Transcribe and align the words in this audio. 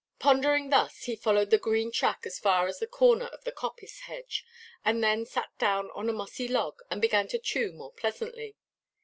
Pondering 0.17 0.71
thus, 0.71 1.03
he 1.03 1.15
followed 1.15 1.51
the 1.51 1.59
green 1.59 1.91
track 1.91 2.25
as 2.25 2.39
far 2.39 2.65
as 2.65 2.79
the 2.79 2.87
corner 2.87 3.25
of 3.27 3.43
the 3.43 3.51
coppice 3.51 3.99
hedge, 3.99 4.43
and 4.83 5.03
then 5.03 5.19
he 5.19 5.25
sat 5.25 5.55
down 5.59 5.91
on 5.93 6.09
a 6.09 6.13
mossy 6.13 6.47
log, 6.47 6.81
and 6.89 6.99
began 6.99 7.27
to 7.27 7.37
chew 7.37 7.71
more 7.71 7.91
pleasantly. 7.93 8.55